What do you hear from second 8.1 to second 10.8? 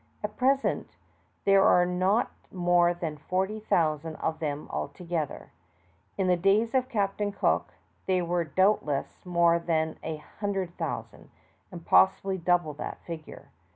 were doubtless more than a hundred